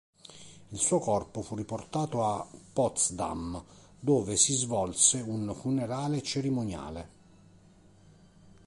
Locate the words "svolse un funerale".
4.55-6.23